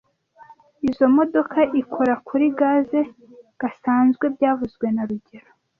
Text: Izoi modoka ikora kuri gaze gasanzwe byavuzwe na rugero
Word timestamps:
Izoi 0.89 1.11
modoka 1.17 1.59
ikora 1.81 2.13
kuri 2.27 2.45
gaze 2.59 3.01
gasanzwe 3.59 4.25
byavuzwe 4.35 4.85
na 4.95 5.03
rugero 5.09 5.49